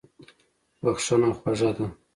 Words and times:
بښنه 0.83 1.29
خوږه 1.37 1.69
ده. 1.77 1.85